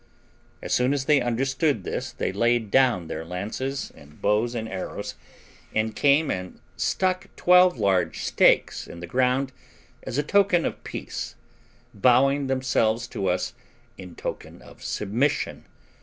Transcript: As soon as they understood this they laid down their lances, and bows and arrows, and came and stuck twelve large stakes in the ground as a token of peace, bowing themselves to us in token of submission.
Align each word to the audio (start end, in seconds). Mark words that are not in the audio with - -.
As 0.63 0.73
soon 0.73 0.93
as 0.95 1.05
they 1.05 1.21
understood 1.21 1.83
this 1.83 2.11
they 2.11 2.31
laid 2.31 2.71
down 2.71 3.05
their 3.05 3.23
lances, 3.23 3.91
and 3.95 4.19
bows 4.19 4.55
and 4.55 4.67
arrows, 4.67 5.13
and 5.75 5.95
came 5.95 6.31
and 6.31 6.59
stuck 6.75 7.27
twelve 7.35 7.77
large 7.77 8.23
stakes 8.23 8.87
in 8.87 8.99
the 8.99 9.05
ground 9.05 9.51
as 10.01 10.17
a 10.17 10.23
token 10.23 10.65
of 10.65 10.83
peace, 10.83 11.35
bowing 11.93 12.47
themselves 12.47 13.05
to 13.09 13.27
us 13.27 13.53
in 13.95 14.15
token 14.15 14.59
of 14.63 14.81
submission. 14.81 15.65